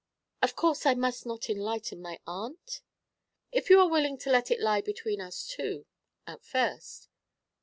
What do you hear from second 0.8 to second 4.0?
I must not enlighten my aunt?' 'If you are